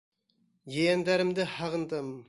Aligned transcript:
Ейәндәремде 0.77 1.49
һағындым!.. 1.59 2.15